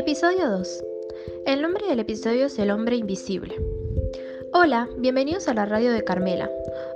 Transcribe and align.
Episodio 0.00 0.48
2. 0.48 0.84
El 1.44 1.60
nombre 1.60 1.86
del 1.86 2.00
episodio 2.00 2.46
es 2.46 2.58
El 2.58 2.70
hombre 2.70 2.96
invisible. 2.96 3.54
Hola, 4.54 4.88
bienvenidos 4.96 5.46
a 5.46 5.52
la 5.52 5.66
radio 5.66 5.92
de 5.92 6.02
Carmela. 6.02 6.50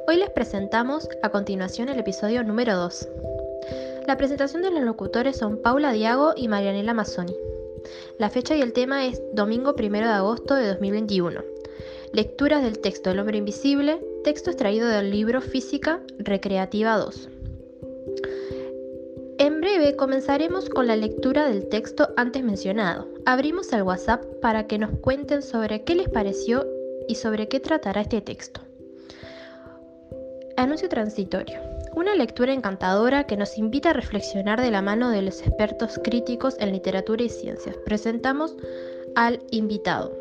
Hoy 0.08 0.16
les 0.16 0.30
presentamos 0.30 1.06
a 1.22 1.28
continuación 1.28 1.90
el 1.90 1.98
episodio 1.98 2.42
número 2.44 2.74
2. 2.76 3.08
La 4.06 4.16
presentación 4.16 4.62
de 4.62 4.70
los 4.70 4.80
locutores 4.80 5.36
son 5.36 5.60
Paula 5.60 5.92
Diago 5.92 6.32
y 6.34 6.48
Marianela 6.48 6.94
Mazzoni. 6.94 7.36
La 8.18 8.30
fecha 8.30 8.56
y 8.56 8.62
el 8.62 8.72
tema 8.72 9.04
es 9.04 9.20
domingo 9.34 9.74
1 9.78 9.90
de 9.98 10.04
agosto 10.04 10.54
de 10.54 10.68
2021. 10.68 11.42
Lecturas 12.14 12.62
del 12.62 12.78
texto 12.78 13.10
El 13.10 13.20
hombre 13.20 13.36
invisible, 13.36 14.00
texto 14.24 14.48
extraído 14.48 14.88
del 14.88 15.10
libro 15.10 15.42
Física 15.42 16.00
Recreativa 16.18 16.96
2. 16.96 17.33
En 19.38 19.60
breve 19.60 19.96
comenzaremos 19.96 20.68
con 20.68 20.86
la 20.86 20.94
lectura 20.94 21.48
del 21.48 21.68
texto 21.68 22.08
antes 22.16 22.44
mencionado. 22.44 23.08
Abrimos 23.26 23.72
el 23.72 23.82
WhatsApp 23.82 24.22
para 24.40 24.68
que 24.68 24.78
nos 24.78 24.90
cuenten 25.00 25.42
sobre 25.42 25.82
qué 25.82 25.96
les 25.96 26.08
pareció 26.08 26.64
y 27.08 27.16
sobre 27.16 27.48
qué 27.48 27.58
tratará 27.58 28.02
este 28.02 28.20
texto. 28.20 28.60
Anuncio 30.56 30.88
transitorio. 30.88 31.58
Una 31.96 32.14
lectura 32.14 32.52
encantadora 32.52 33.24
que 33.24 33.36
nos 33.36 33.58
invita 33.58 33.90
a 33.90 33.94
reflexionar 33.94 34.60
de 34.60 34.70
la 34.70 34.82
mano 34.82 35.10
de 35.10 35.22
los 35.22 35.40
expertos 35.40 35.98
críticos 36.04 36.54
en 36.60 36.70
literatura 36.70 37.24
y 37.24 37.28
ciencias. 37.28 37.76
Presentamos 37.84 38.56
al 39.16 39.40
invitado. 39.50 40.16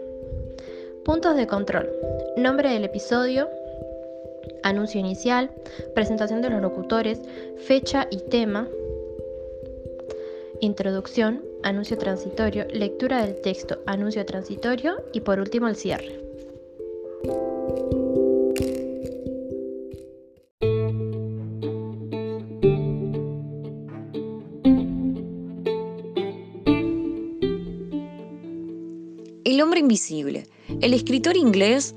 Puntos 1.05 1.35
de 1.35 1.45
control. 1.45 1.87
Nombre 2.35 2.71
del 2.71 2.83
episodio. 2.83 3.47
Anuncio 4.63 4.99
inicial. 4.99 5.51
Presentación 5.93 6.41
de 6.41 6.49
los 6.49 6.61
locutores. 6.61 7.21
Fecha 7.57 8.07
y 8.09 8.17
tema. 8.17 8.67
Introducción. 10.63 11.43
Anuncio 11.61 11.97
transitorio. 11.97 12.65
Lectura 12.71 13.25
del 13.25 13.41
texto. 13.41 13.79
Anuncio 13.85 14.25
transitorio. 14.25 14.95
Y 15.11 15.19
por 15.19 15.41
último 15.41 15.67
el 15.67 15.75
cierre. 15.75 16.21
El 29.43 29.59
hombre 29.61 29.81
invisible. 29.81 30.47
El 30.79 30.93
escritor 30.93 31.35
inglés 31.35 31.93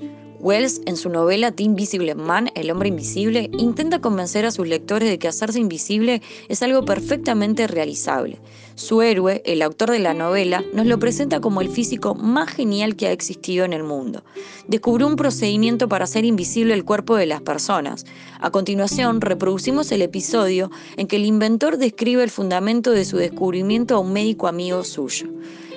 Wells, 0.47 0.79
en 0.85 0.95
su 0.95 1.09
novela 1.09 1.51
The 1.51 1.63
Invisible 1.63 2.15
Man, 2.15 2.49
El 2.55 2.71
hombre 2.71 2.87
invisible, 2.87 3.49
intenta 3.57 3.99
convencer 3.99 4.45
a 4.45 4.51
sus 4.51 4.65
lectores 4.65 5.09
de 5.09 5.19
que 5.19 5.27
hacerse 5.27 5.59
invisible 5.59 6.21
es 6.47 6.63
algo 6.63 6.85
perfectamente 6.85 7.67
realizable. 7.67 8.39
Su 8.75 9.01
héroe, 9.01 9.41
el 9.45 9.61
autor 9.61 9.91
de 9.91 9.99
la 9.99 10.13
novela, 10.13 10.63
nos 10.71 10.85
lo 10.85 10.99
presenta 10.99 11.41
como 11.41 11.59
el 11.59 11.67
físico 11.67 12.15
más 12.15 12.47
genial 12.47 12.95
que 12.95 13.07
ha 13.07 13.11
existido 13.11 13.65
en 13.65 13.73
el 13.73 13.83
mundo. 13.83 14.23
Descubrió 14.69 15.05
un 15.07 15.17
procedimiento 15.17 15.89
para 15.89 16.05
hacer 16.05 16.23
invisible 16.23 16.73
el 16.73 16.85
cuerpo 16.85 17.17
de 17.17 17.25
las 17.25 17.41
personas. 17.41 18.05
A 18.39 18.49
continuación, 18.49 19.19
reproducimos 19.19 19.91
el 19.91 20.01
episodio 20.01 20.71
en 20.95 21.07
que 21.07 21.17
el 21.17 21.25
inventor 21.25 21.77
describe 21.77 22.23
el 22.23 22.29
fundamento 22.29 22.91
de 22.91 23.03
su 23.03 23.17
descubrimiento 23.17 23.97
a 23.97 23.99
un 23.99 24.13
médico 24.13 24.47
amigo 24.47 24.85
suyo. 24.85 25.27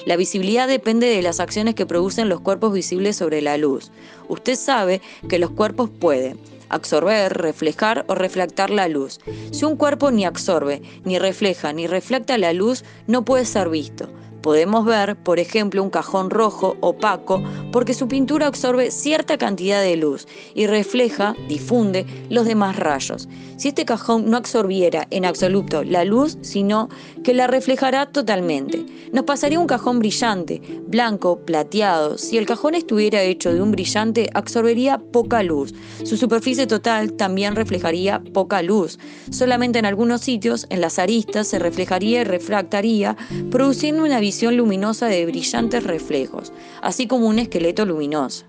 La 0.07 0.17
visibilidad 0.17 0.67
depende 0.67 1.07
de 1.07 1.23
las 1.23 1.41
acciones 1.41 1.75
que 1.75 1.87
producen 1.87 2.29
los 2.29 2.41
cuerpos 2.41 2.73
visibles 2.73 3.17
sobre 3.17 3.43
la 3.43 3.57
luz. 3.59 3.91
Usted 4.29 4.57
sabe 4.57 5.01
que 5.29 5.39
los 5.39 5.51
cuerpos 5.51 5.91
pueden 5.91 6.39
absorber, 6.71 7.37
reflejar 7.37 8.05
o 8.09 8.15
reflectar 8.15 8.71
la 8.71 8.89
luz. 8.89 9.21
Si 9.51 9.65
un 9.65 9.77
cuerpo 9.77 10.11
ni 10.11 10.25
absorbe, 10.25 10.83
ni 11.05 11.19
refleja, 11.19 11.73
ni 11.73 11.87
reflecta 11.87 12.39
la 12.39 12.53
luz, 12.53 12.85
no 13.07 13.25
puede 13.25 13.45
ser 13.45 13.69
visto. 13.69 14.09
Podemos 14.43 14.85
ver, 14.85 15.17
por 15.17 15.39
ejemplo, 15.39 15.83
un 15.83 15.91
cajón 15.91 16.31
rojo 16.31 16.77
opaco 16.81 17.43
porque 17.73 17.95
su 17.95 18.09
pintura 18.09 18.47
absorbe 18.47 18.91
cierta 18.91 19.39
cantidad 19.39 19.83
de 19.83 19.97
luz 19.97 20.27
y 20.55 20.67
refleja, 20.67 21.35
difunde 21.49 22.07
los 22.29 22.47
demás 22.47 22.77
rayos. 22.77 23.29
Si 23.57 23.69
este 23.69 23.85
cajón 23.85 24.31
no 24.31 24.39
absorbiera 24.39 25.07
en 25.11 25.27
absoluto 25.27 25.85
la 25.85 26.05
luz, 26.05 26.39
sino 26.41 26.89
que 27.23 27.35
la 27.35 27.47
reflejará 27.47 28.07
totalmente, 28.07 28.87
nos 29.13 29.25
pasaría 29.25 29.61
un 29.61 29.67
cajón 29.67 29.99
brillante, 29.99 30.63
blanco, 30.87 31.41
plateado. 31.41 32.17
Si 32.17 32.39
el 32.39 32.47
cajón 32.47 32.75
estuviera 32.75 33.23
hecho 33.23 33.53
de 33.53 33.61
un 33.61 33.73
brillante, 33.73 34.31
absorbería 34.33 34.99
poca 34.99 35.43
luz. 35.43 35.75
Su 36.05 36.17
superficie 36.17 36.67
total 36.67 37.13
también 37.13 37.55
reflejaría 37.55 38.23
poca 38.33 38.63
luz. 38.63 38.99
Solamente 39.31 39.79
en 39.79 39.87
algunos 39.87 40.23
sitios, 40.23 40.67
en 40.71 40.81
las 40.81 40.99
aristas, 40.99 41.49
se 41.49 41.59
reflejaría 41.59 42.23
y 42.23 42.25
refractaría, 42.25 43.17
produciendo 43.51 44.05
una 44.05 44.21
visión 44.31 44.57
luminosa 44.57 45.09
de 45.09 45.27
brillantes 45.27 45.83
reflejos, 45.83 46.53
así 46.83 47.09
como 47.09 47.27
un 47.27 47.41
esqueleto 47.41 47.85
luminoso. 47.85 48.45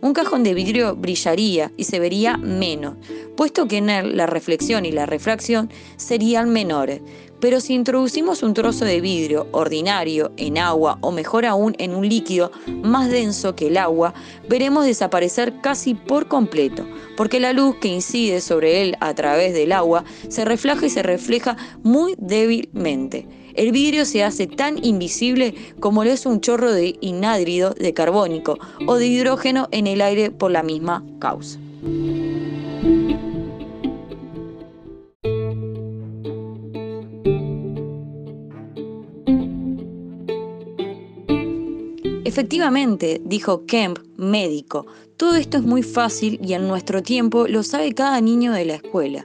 Un 0.00 0.12
cajón 0.12 0.44
de 0.44 0.54
vidrio 0.54 0.94
brillaría 0.94 1.72
y 1.76 1.82
se 1.82 1.98
vería 1.98 2.36
menos, 2.36 2.94
puesto 3.36 3.66
que 3.66 3.78
en 3.78 3.90
él 3.90 4.16
la 4.16 4.26
reflexión 4.26 4.86
y 4.86 4.92
la 4.92 5.04
refracción 5.04 5.68
serían 5.96 6.50
menores. 6.50 7.00
Pero 7.40 7.60
si 7.60 7.74
introducimos 7.74 8.42
un 8.42 8.54
trozo 8.54 8.84
de 8.84 9.00
vidrio 9.00 9.46
ordinario 9.52 10.32
en 10.36 10.58
agua 10.58 10.98
o 11.00 11.12
mejor 11.12 11.44
aún 11.44 11.74
en 11.78 11.94
un 11.94 12.08
líquido 12.08 12.50
más 12.82 13.10
denso 13.10 13.54
que 13.54 13.68
el 13.68 13.76
agua, 13.76 14.14
veremos 14.48 14.86
desaparecer 14.86 15.60
casi 15.60 15.94
por 15.94 16.28
completo, 16.28 16.86
porque 17.16 17.40
la 17.40 17.52
luz 17.52 17.76
que 17.76 17.88
incide 17.88 18.40
sobre 18.40 18.82
él 18.82 18.96
a 19.00 19.14
través 19.14 19.54
del 19.54 19.72
agua 19.72 20.04
se 20.28 20.44
refleja 20.44 20.86
y 20.86 20.90
se 20.90 21.02
refleja 21.02 21.56
muy 21.82 22.14
débilmente 22.18 23.26
el 23.56 23.72
vidrio 23.72 24.04
se 24.04 24.22
hace 24.22 24.46
tan 24.46 24.84
invisible 24.84 25.54
como 25.80 26.04
lo 26.04 26.10
es 26.10 26.26
un 26.26 26.40
chorro 26.40 26.72
de 26.72 26.96
inádrido 27.00 27.70
de 27.70 27.94
carbónico 27.94 28.58
o 28.86 28.96
de 28.96 29.06
hidrógeno 29.06 29.68
en 29.70 29.86
el 29.86 30.02
aire 30.02 30.30
por 30.30 30.50
la 30.50 30.62
misma 30.62 31.02
causa. 31.18 31.58
Efectivamente, 42.26 43.22
dijo 43.24 43.66
Kemp, 43.66 44.00
médico, 44.16 44.84
todo 45.16 45.36
esto 45.36 45.58
es 45.58 45.62
muy 45.62 45.84
fácil 45.84 46.40
y 46.42 46.54
en 46.54 46.66
nuestro 46.66 47.00
tiempo 47.00 47.46
lo 47.46 47.62
sabe 47.62 47.94
cada 47.94 48.20
niño 48.20 48.52
de 48.52 48.64
la 48.64 48.74
escuela. 48.74 49.24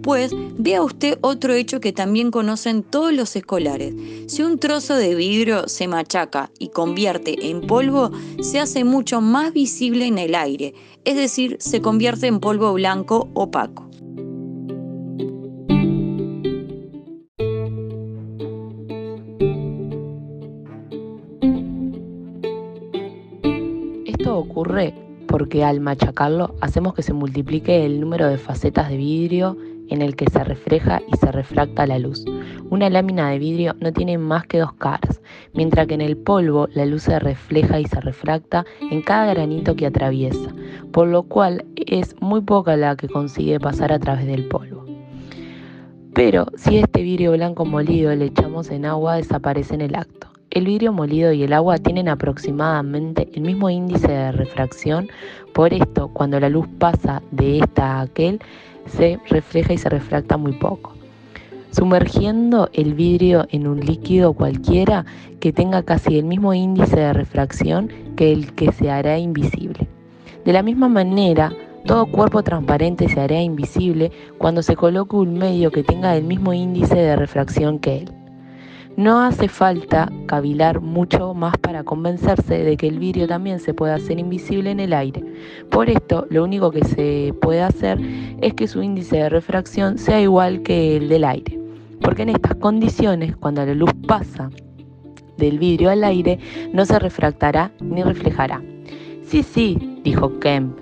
Pues 0.00 0.30
vea 0.56 0.80
usted 0.80 1.18
otro 1.22 1.54
hecho 1.54 1.80
que 1.80 1.92
también 1.92 2.30
conocen 2.30 2.84
todos 2.84 3.12
los 3.12 3.34
escolares. 3.34 3.96
Si 4.28 4.44
un 4.44 4.60
trozo 4.60 4.94
de 4.94 5.16
vidrio 5.16 5.66
se 5.66 5.88
machaca 5.88 6.52
y 6.60 6.68
convierte 6.68 7.50
en 7.50 7.62
polvo, 7.62 8.12
se 8.40 8.60
hace 8.60 8.84
mucho 8.84 9.20
más 9.20 9.52
visible 9.52 10.06
en 10.06 10.18
el 10.18 10.36
aire, 10.36 10.72
es 11.04 11.16
decir, 11.16 11.56
se 11.58 11.82
convierte 11.82 12.28
en 12.28 12.38
polvo 12.38 12.72
blanco 12.74 13.28
opaco. 13.34 13.85
Porque 25.26 25.64
al 25.64 25.80
machacarlo 25.80 26.54
hacemos 26.60 26.94
que 26.94 27.02
se 27.02 27.14
multiplique 27.14 27.86
el 27.86 27.98
número 28.00 28.26
de 28.26 28.36
facetas 28.36 28.90
de 28.90 28.96
vidrio 28.96 29.56
en 29.88 30.02
el 30.02 30.16
que 30.16 30.28
se 30.28 30.42
refleja 30.44 31.00
y 31.12 31.16
se 31.16 31.32
refracta 31.32 31.86
la 31.86 31.98
luz. 31.98 32.24
Una 32.68 32.90
lámina 32.90 33.30
de 33.30 33.38
vidrio 33.38 33.74
no 33.80 33.92
tiene 33.92 34.18
más 34.18 34.46
que 34.46 34.58
dos 34.58 34.74
caras, 34.74 35.22
mientras 35.54 35.86
que 35.86 35.94
en 35.94 36.00
el 36.00 36.16
polvo 36.16 36.68
la 36.74 36.84
luz 36.84 37.04
se 37.04 37.18
refleja 37.18 37.80
y 37.80 37.86
se 37.86 38.00
refracta 38.00 38.66
en 38.90 39.00
cada 39.00 39.32
granito 39.32 39.76
que 39.76 39.86
atraviesa, 39.86 40.54
por 40.92 41.08
lo 41.08 41.22
cual 41.22 41.64
es 41.76 42.14
muy 42.20 42.42
poca 42.42 42.76
la 42.76 42.96
que 42.96 43.08
consigue 43.08 43.58
pasar 43.58 43.92
a 43.92 43.98
través 43.98 44.26
del 44.26 44.44
polvo. 44.44 44.84
Pero 46.12 46.46
si 46.56 46.78
este 46.78 47.02
vidrio 47.02 47.32
blanco 47.32 47.64
molido 47.64 48.14
le 48.14 48.26
echamos 48.26 48.70
en 48.70 48.84
agua, 48.84 49.16
desaparece 49.16 49.74
en 49.74 49.82
el 49.82 49.94
acto. 49.94 50.35
El 50.56 50.64
vidrio 50.64 50.90
molido 50.90 51.32
y 51.32 51.42
el 51.42 51.52
agua 51.52 51.76
tienen 51.76 52.08
aproximadamente 52.08 53.28
el 53.34 53.42
mismo 53.42 53.68
índice 53.68 54.08
de 54.08 54.32
refracción, 54.32 55.06
por 55.52 55.74
esto 55.74 56.08
cuando 56.08 56.40
la 56.40 56.48
luz 56.48 56.66
pasa 56.78 57.20
de 57.30 57.58
esta 57.58 57.98
a 57.98 58.00
aquel, 58.00 58.40
se 58.86 59.20
refleja 59.28 59.74
y 59.74 59.76
se 59.76 59.90
refracta 59.90 60.38
muy 60.38 60.54
poco. 60.54 60.94
Sumergiendo 61.72 62.70
el 62.72 62.94
vidrio 62.94 63.46
en 63.50 63.66
un 63.66 63.80
líquido 63.80 64.32
cualquiera 64.32 65.04
que 65.40 65.52
tenga 65.52 65.82
casi 65.82 66.18
el 66.18 66.24
mismo 66.24 66.54
índice 66.54 66.96
de 67.00 67.12
refracción 67.12 67.90
que 68.16 68.32
el 68.32 68.54
que 68.54 68.72
se 68.72 68.90
hará 68.90 69.18
invisible. 69.18 69.86
De 70.46 70.54
la 70.54 70.62
misma 70.62 70.88
manera, 70.88 71.52
todo 71.84 72.06
cuerpo 72.06 72.42
transparente 72.42 73.10
se 73.10 73.20
hará 73.20 73.42
invisible 73.42 74.10
cuando 74.38 74.62
se 74.62 74.74
coloque 74.74 75.16
un 75.16 75.34
medio 75.34 75.70
que 75.70 75.84
tenga 75.84 76.16
el 76.16 76.24
mismo 76.24 76.54
índice 76.54 76.96
de 76.96 77.14
refracción 77.14 77.78
que 77.78 77.98
él. 77.98 78.25
No 78.96 79.20
hace 79.20 79.48
falta 79.48 80.10
cavilar 80.24 80.80
mucho 80.80 81.34
más 81.34 81.58
para 81.58 81.84
convencerse 81.84 82.64
de 82.64 82.78
que 82.78 82.88
el 82.88 82.98
vidrio 82.98 83.28
también 83.28 83.60
se 83.60 83.74
puede 83.74 83.92
hacer 83.92 84.18
invisible 84.18 84.70
en 84.70 84.80
el 84.80 84.94
aire. 84.94 85.22
Por 85.70 85.90
esto, 85.90 86.26
lo 86.30 86.42
único 86.42 86.70
que 86.70 86.82
se 86.82 87.34
puede 87.42 87.60
hacer 87.60 88.00
es 88.40 88.54
que 88.54 88.66
su 88.66 88.82
índice 88.82 89.16
de 89.16 89.28
refracción 89.28 89.98
sea 89.98 90.18
igual 90.22 90.62
que 90.62 90.96
el 90.96 91.10
del 91.10 91.24
aire. 91.24 91.60
Porque 92.00 92.22
en 92.22 92.30
estas 92.30 92.54
condiciones, 92.54 93.36
cuando 93.36 93.66
la 93.66 93.74
luz 93.74 93.92
pasa 94.08 94.48
del 95.36 95.58
vidrio 95.58 95.90
al 95.90 96.02
aire 96.02 96.38
no 96.72 96.86
se 96.86 96.98
refractará 96.98 97.72
ni 97.80 98.02
reflejará. 98.02 98.62
Sí, 99.24 99.42
sí, 99.42 100.00
dijo 100.04 100.38
Kemp, 100.38 100.78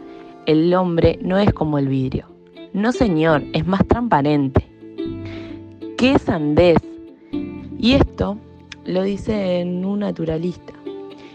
el 0.47 0.73
hombre 0.75 1.19
no 1.21 1.37
es 1.37 1.53
como 1.53 1.79
el 1.79 1.89
vidrio. 1.89 2.27
No, 2.73 2.93
señor, 2.93 3.43
es 3.53 3.67
más 3.67 3.85
transparente. 3.89 4.69
¿Qué 5.97 6.17
sandez? 6.21 6.94
Y 7.85 7.93
esto 7.93 8.39
lo 8.87 9.03
dice 9.03 9.61
en 9.61 9.85
un 9.85 9.99
naturalista. 9.99 10.73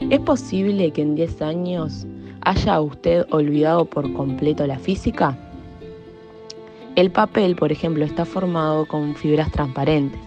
¿Es 0.10 0.20
posible 0.20 0.90
que 0.90 1.04
en 1.04 1.14
10 1.14 1.44
años 1.44 2.08
haya 2.42 2.82
usted 2.82 3.28
olvidado 3.30 3.86
por 3.86 4.12
completo 4.14 4.66
la 4.66 4.80
física? 4.80 5.38
El 6.96 7.12
papel, 7.12 7.56
por 7.56 7.72
ejemplo, 7.72 8.04
está 8.04 8.26
formado 8.26 8.88
con 8.88 9.14
fibras 9.14 9.52
transparentes, 9.52 10.20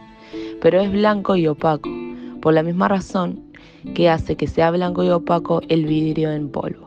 pero 0.61 0.81
es 0.81 0.93
blanco 0.93 1.35
y 1.35 1.49
opaco, 1.49 1.91
por 2.41 2.55
la 2.55 2.63
misma 2.63 2.87
razón 2.87 3.41
que 3.93 4.09
hace 4.09 4.37
que 4.37 4.47
sea 4.47 4.71
blanco 4.71 5.03
y 5.03 5.09
opaco 5.09 5.61
el 5.69 5.87
vidrio 5.87 6.31
en 6.31 6.51
polvo. 6.51 6.87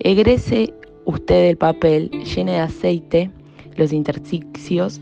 Egrese 0.00 0.74
usted 1.06 1.48
el 1.48 1.56
papel, 1.56 2.10
llene 2.10 2.52
de 2.52 2.58
aceite 2.58 3.30
los 3.76 3.90
intersticios 3.90 5.00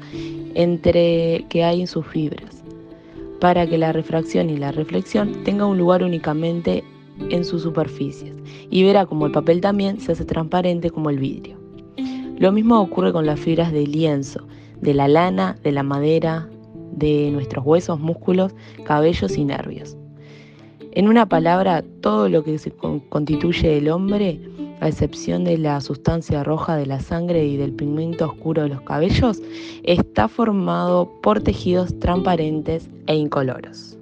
entre 0.55 1.45
que 1.49 1.65
hay 1.65 1.81
en 1.81 1.89
sus 1.89 2.07
fibras, 2.07 2.62
para 3.43 3.67
que 3.67 3.77
la 3.77 3.91
refracción 3.91 4.51
y 4.51 4.57
la 4.57 4.71
reflexión 4.71 5.43
tengan 5.43 5.67
un 5.67 5.77
lugar 5.77 6.05
únicamente 6.05 6.85
en 7.31 7.45
sus 7.45 7.63
superficies, 7.63 8.33
y 8.71 8.85
verá 8.85 9.05
como 9.05 9.27
el 9.27 9.33
papel 9.33 9.61
también 9.61 9.99
se 9.99 10.13
hace 10.13 10.25
transparente 10.25 10.91
como 10.91 11.11
el 11.11 11.19
vidrio. 11.19 11.59
Lo 12.39 12.53
mismo 12.53 12.81
ocurre 12.81 13.13
con 13.13 13.27
las 13.27 13.41
fibras 13.41 13.73
de 13.73 13.85
lienzo, 13.85 14.47
de 14.81 14.95
la 14.95 15.09
lana, 15.09 15.57
de 15.65 15.73
la 15.73 15.83
madera, 15.83 16.49
de 16.93 17.33
nuestros 17.33 17.67
huesos, 17.67 17.99
músculos, 17.99 18.55
cabellos 18.85 19.37
y 19.37 19.45
nervios. 19.45 19.97
En 20.93 21.09
una 21.09 21.29
palabra, 21.29 21.83
todo 22.01 22.29
lo 22.29 22.45
que 22.45 22.59
se 22.59 22.71
constituye 22.71 23.77
el 23.77 23.89
hombre, 23.89 24.41
a 24.83 24.89
excepción 24.89 25.45
de 25.45 25.59
la 25.59 25.81
sustancia 25.81 26.43
roja 26.43 26.77
de 26.77 26.87
la 26.87 26.99
sangre 26.99 27.47
y 27.47 27.57
del 27.57 27.73
pigmento 27.73 28.27
oscuro 28.27 28.63
de 28.65 28.71
los 28.71 28.83
cabellos, 28.83 29.41
está 29.85 30.27
formado 30.27 31.09
por 31.23 31.41
tejidos 31.41 31.97
transparentes 32.01 32.91
e 33.07 33.15
incoloros. 33.15 33.97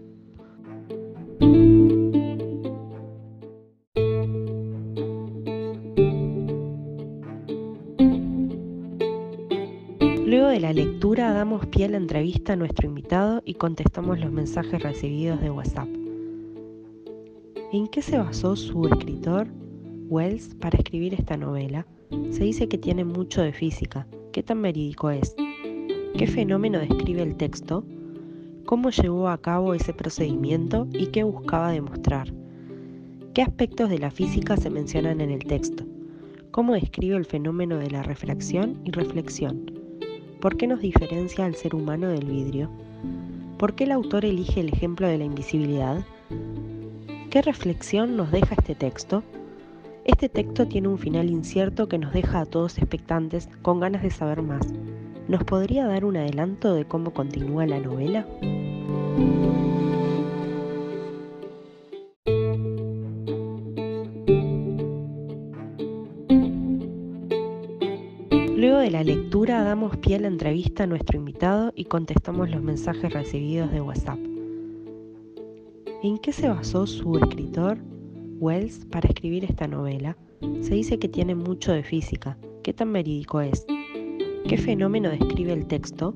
Luego 10.24 10.48
de 10.48 10.60
la 10.60 10.72
lectura 10.72 11.34
damos 11.34 11.66
pie 11.66 11.84
a 11.84 11.88
la 11.88 11.98
entrevista 11.98 12.54
a 12.54 12.56
nuestro 12.56 12.88
invitado 12.88 13.42
y 13.44 13.54
contestamos 13.54 14.18
los 14.18 14.32
mensajes 14.32 14.82
recibidos 14.82 15.42
de 15.42 15.50
WhatsApp. 15.50 15.88
¿En 17.70 17.86
qué 17.88 18.00
se 18.00 18.16
basó 18.16 18.56
su 18.56 18.86
escritor 18.86 19.59
Wells 20.10 20.56
para 20.56 20.76
escribir 20.76 21.14
esta 21.14 21.36
novela? 21.36 21.86
Se 22.30 22.42
dice 22.42 22.68
que 22.68 22.78
tiene 22.78 23.04
mucho 23.04 23.42
de 23.42 23.52
física. 23.52 24.08
¿Qué 24.32 24.42
tan 24.42 24.60
verídico 24.60 25.08
es? 25.08 25.36
¿Qué 26.18 26.26
fenómeno 26.26 26.80
describe 26.80 27.22
el 27.22 27.36
texto? 27.36 27.84
¿Cómo 28.66 28.90
llevó 28.90 29.28
a 29.28 29.38
cabo 29.40 29.72
ese 29.72 29.94
procedimiento 29.94 30.88
y 30.92 31.06
qué 31.06 31.22
buscaba 31.22 31.70
demostrar? 31.70 32.32
¿Qué 33.34 33.42
aspectos 33.42 33.88
de 33.88 34.00
la 34.00 34.10
física 34.10 34.56
se 34.56 34.68
mencionan 34.68 35.20
en 35.20 35.30
el 35.30 35.44
texto? 35.44 35.84
¿Cómo 36.50 36.72
describe 36.74 37.16
el 37.16 37.24
fenómeno 37.24 37.76
de 37.78 37.92
la 37.92 38.02
refracción 38.02 38.80
y 38.82 38.90
reflexión? 38.90 39.70
¿Por 40.40 40.56
qué 40.56 40.66
nos 40.66 40.80
diferencia 40.80 41.44
al 41.44 41.54
ser 41.54 41.72
humano 41.72 42.08
del 42.08 42.26
vidrio? 42.26 42.68
¿Por 43.58 43.76
qué 43.76 43.84
el 43.84 43.92
autor 43.92 44.24
elige 44.24 44.58
el 44.58 44.70
ejemplo 44.70 45.06
de 45.06 45.18
la 45.18 45.24
invisibilidad? 45.24 46.04
¿Qué 47.30 47.42
reflexión 47.42 48.16
nos 48.16 48.32
deja 48.32 48.56
este 48.56 48.74
texto? 48.74 49.22
Este 50.04 50.30
texto 50.30 50.66
tiene 50.66 50.88
un 50.88 50.98
final 50.98 51.28
incierto 51.28 51.86
que 51.88 51.98
nos 51.98 52.12
deja 52.12 52.40
a 52.40 52.46
todos 52.46 52.78
expectantes 52.78 53.48
con 53.62 53.80
ganas 53.80 54.02
de 54.02 54.10
saber 54.10 54.42
más. 54.42 54.66
¿Nos 55.28 55.44
podría 55.44 55.86
dar 55.86 56.04
un 56.04 56.16
adelanto 56.16 56.74
de 56.74 56.86
cómo 56.86 57.12
continúa 57.12 57.66
la 57.66 57.78
novela? 57.80 58.26
Luego 68.56 68.78
de 68.78 68.90
la 68.90 69.04
lectura 69.04 69.64
damos 69.64 69.96
pie 69.98 70.16
a 70.16 70.20
la 70.20 70.28
entrevista 70.28 70.84
a 70.84 70.86
nuestro 70.86 71.18
invitado 71.18 71.72
y 71.74 71.84
contestamos 71.84 72.50
los 72.50 72.62
mensajes 72.62 73.12
recibidos 73.12 73.70
de 73.70 73.80
WhatsApp. 73.80 74.18
¿En 76.02 76.18
qué 76.18 76.32
se 76.32 76.48
basó 76.48 76.86
su 76.86 77.16
escritor 77.18 77.78
Wells 78.40 78.86
para 78.86 79.06
escribir 79.06 79.44
esta 79.44 79.68
novela? 79.68 80.16
Se 80.62 80.74
dice 80.74 80.98
que 80.98 81.10
tiene 81.10 81.34
mucho 81.34 81.72
de 81.72 81.82
física. 81.82 82.38
¿Qué 82.62 82.72
tan 82.72 82.90
verídico 82.90 83.42
es? 83.42 83.66
¿Qué 84.48 84.56
fenómeno 84.56 85.10
describe 85.10 85.52
el 85.52 85.66
texto? 85.66 86.14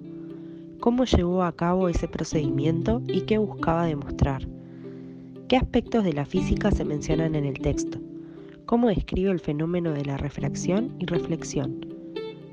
¿Cómo 0.81 1.05
llevó 1.05 1.43
a 1.43 1.53
cabo 1.53 1.91
ese 1.91 2.09
procedimiento 2.09 3.03
y 3.09 3.23
qué 3.23 3.37
buscaba 3.37 3.85
demostrar? 3.85 4.49
¿Qué 5.49 5.59
aspectos 5.59 6.03
de 6.03 6.15
la 6.15 6.25
física 6.25 6.71
se 6.71 6.87
mencionan 6.87 7.35
en 7.35 7.45
el 7.45 7.59
texto? 7.59 8.01
¿Cómo 8.65 8.89
describe 8.89 9.31
el 9.31 9.41
fenómeno 9.41 9.93
de 9.93 10.07
la 10.07 10.17
refracción 10.17 10.97
y 10.99 11.05
reflexión? 11.05 11.85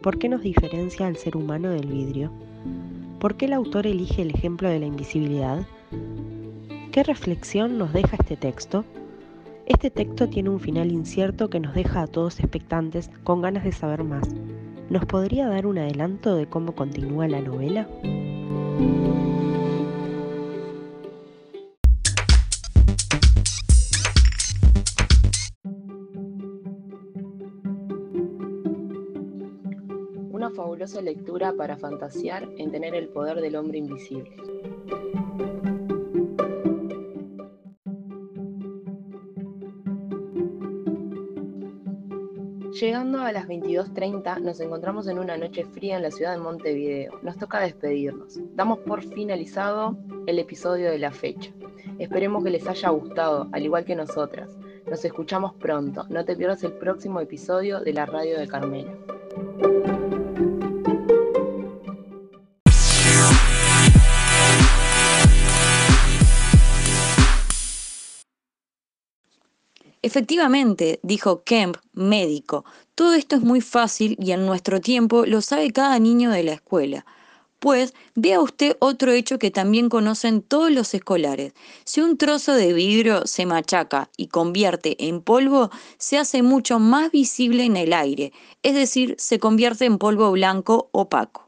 ¿Por 0.04 0.20
qué 0.20 0.28
nos 0.28 0.42
diferencia 0.42 1.08
al 1.08 1.16
ser 1.16 1.38
humano 1.38 1.70
del 1.70 1.88
vidrio? 1.88 2.30
¿Por 3.20 3.38
qué 3.38 3.46
el 3.46 3.54
autor 3.54 3.88
elige 3.88 4.22
el 4.22 4.32
ejemplo 4.32 4.68
de 4.68 4.80
la 4.80 4.88
invisibilidad? 4.88 5.66
¿Qué 6.92 7.04
reflexión 7.04 7.78
nos 7.78 7.94
deja 7.94 8.18
este 8.18 8.36
texto? 8.36 8.84
Este 9.68 9.92
texto 9.92 10.28
tiene 10.28 10.50
un 10.50 10.60
final 10.60 10.92
incierto 10.92 11.50
que 11.50 11.60
nos 11.60 11.76
deja 11.76 12.02
a 12.02 12.08
todos 12.08 12.40
expectantes 12.40 13.10
con 13.24 13.42
ganas 13.42 13.64
de 13.64 13.72
saber 13.72 14.04
más. 14.04 14.28
¿Nos 14.90 15.06
podría 15.06 15.48
dar 15.48 15.68
un 15.68 15.78
adelanto 15.78 16.36
de 16.36 16.48
cómo 16.48 16.76
continúa 16.76 17.28
la 17.28 17.42
novela? 17.42 17.88
Una 30.32 30.50
fabulosa 30.50 31.02
lectura 31.02 31.54
para 31.54 31.78
fantasear 31.78 32.50
en 32.58 32.72
tener 32.72 32.96
el 32.96 33.10
poder 33.10 33.40
del 33.42 33.56
hombre 33.56 33.78
invisible. 33.78 34.51
Llegando 42.72 43.20
a 43.20 43.34
las 43.34 43.48
22.30 43.48 44.40
nos 44.40 44.62
encontramos 44.62 45.06
en 45.08 45.20
una 45.20 45.36
noche 45.36 45.66
fría 45.66 45.98
en 45.98 46.04
la 46.04 46.12
ciudad 46.12 46.32
de 46.32 46.38
Montevideo. 46.38 47.20
Nos 47.22 47.38
toca 47.38 47.60
despedirnos. 47.60 48.40
Damos 48.56 48.80
por 48.80 49.04
finalizado 49.04 49.98
el 50.26 50.40
episodio 50.40 50.90
de 50.90 50.98
la 50.98 51.12
fecha. 51.12 51.52
Esperemos 52.00 52.44
que 52.44 52.50
les 52.50 52.66
haya 52.68 52.90
gustado, 52.90 53.50
al 53.52 53.64
igual 53.64 53.84
que 53.84 53.96
nosotras. 53.96 54.58
Nos 54.90 55.04
escuchamos 55.04 55.54
pronto. 55.56 56.06
No 56.10 56.24
te 56.24 56.36
pierdas 56.36 56.64
el 56.64 56.72
próximo 56.72 57.20
episodio 57.20 57.82
de 57.82 57.92
la 57.92 58.06
radio 58.06 58.40
de 58.40 58.48
Carmela. 58.48 58.96
Efectivamente, 70.04 71.00
dijo 71.04 71.44
Kemp, 71.44 71.78
médico, 71.94 72.66
todo 72.96 73.14
esto 73.14 73.36
es 73.36 73.44
muy 73.44 73.62
fácil 73.62 74.18
y 74.20 74.32
en 74.32 74.48
nuestro 74.48 74.82
tiempo 74.82 75.28
lo 75.28 75.42
sabe 75.42 75.72
cada 75.72 76.00
niño 76.00 76.32
de 76.32 76.44
la 76.44 76.54
escuela. 76.54 77.06
Pues 77.60 77.94
vea 78.16 78.42
usted 78.42 78.76
otro 78.80 79.12
hecho 79.12 79.38
que 79.38 79.52
también 79.52 79.90
conocen 79.90 80.42
todos 80.42 80.72
los 80.72 80.96
escolares. 80.96 81.54
Si 81.86 82.02
un 82.02 82.18
trozo 82.18 82.56
de 82.56 82.74
vidrio 82.74 83.28
se 83.28 83.46
machaca 83.46 84.10
y 84.18 84.30
convierte 84.30 85.08
en 85.08 85.22
polvo, 85.22 85.70
se 86.00 86.18
hace 86.18 86.42
mucho 86.42 86.80
más 86.80 87.12
visible 87.12 87.64
en 87.64 87.78
el 87.78 87.94
aire, 87.94 88.34
es 88.64 88.74
decir, 88.74 89.14
se 89.20 89.38
convierte 89.38 89.86
en 89.86 90.00
polvo 90.00 90.32
blanco 90.32 90.90
opaco. 90.94 91.48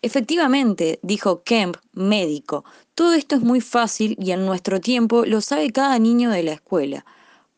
Efectivamente, 0.00 0.98
dijo 1.02 1.42
Kemp, 1.42 1.76
médico, 1.92 2.64
todo 2.94 3.12
esto 3.12 3.34
es 3.34 3.42
muy 3.42 3.60
fácil 3.60 4.16
y 4.18 4.30
en 4.30 4.46
nuestro 4.46 4.80
tiempo 4.80 5.26
lo 5.26 5.42
sabe 5.42 5.70
cada 5.70 5.98
niño 5.98 6.30
de 6.30 6.42
la 6.42 6.52
escuela. 6.52 7.04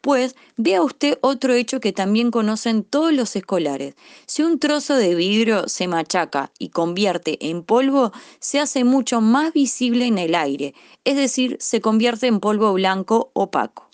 Pues 0.02 0.34
vea 0.56 0.82
usted 0.82 1.18
otro 1.22 1.54
hecho 1.54 1.78
que 1.80 1.92
también 1.92 2.30
conocen 2.32 2.82
todos 2.82 3.12
los 3.12 3.36
escolares. 3.36 3.94
Si 4.26 4.42
un 4.42 4.58
trozo 4.58 4.96
de 4.96 5.14
vidrio 5.14 5.68
se 5.68 5.86
machaca 5.86 6.52
y 6.58 6.70
convierte 6.70 7.38
en 7.48 7.62
polvo, 7.62 8.12
se 8.40 8.58
hace 8.58 8.82
mucho 8.84 9.20
más 9.20 9.52
visible 9.52 10.06
en 10.06 10.18
el 10.18 10.34
aire, 10.34 10.74
es 11.04 11.16
decir, 11.16 11.56
se 11.60 11.80
convierte 11.80 12.26
en 12.26 12.40
polvo 12.40 12.72
blanco 12.72 13.30
opaco. 13.34 13.90